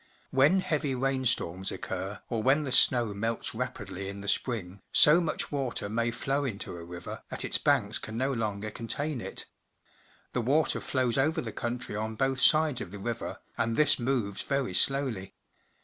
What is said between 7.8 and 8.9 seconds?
can no longer